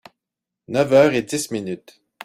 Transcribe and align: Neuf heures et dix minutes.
Neuf 0.67 0.93
heures 0.93 1.13
et 1.13 1.21
dix 1.21 1.51
minutes. 1.51 2.01